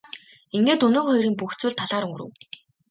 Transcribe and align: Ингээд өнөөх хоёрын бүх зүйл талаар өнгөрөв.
Ингээд 0.57 0.85
өнөөх 0.87 1.05
хоёрын 1.07 1.35
бүх 1.37 1.51
зүйл 1.59 1.77
талаар 1.79 2.03
өнгөрөв. 2.07 2.31